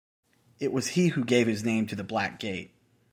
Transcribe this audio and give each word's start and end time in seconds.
It 0.59 0.73
was 0.73 0.87
he 0.87 1.09
who 1.09 1.23
gave 1.23 1.45
his 1.45 1.63
name 1.63 1.85
to 1.85 1.95
the 1.95 2.03
Black 2.03 2.39
Gate. 2.39 2.71